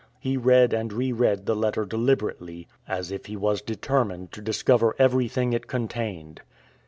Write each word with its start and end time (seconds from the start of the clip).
He 0.19 0.35
read 0.35 0.73
and 0.73 0.91
re 0.91 1.11
read 1.11 1.45
the 1.45 1.55
letter 1.55 1.85
deliberately, 1.85 2.67
as 2.87 3.11
if 3.11 3.27
he 3.27 3.35
was 3.37 3.61
determined 3.61 4.31
to 4.31 4.41
discover 4.41 4.95
everything 4.97 5.53
it 5.53 5.67
contained. 5.67 6.41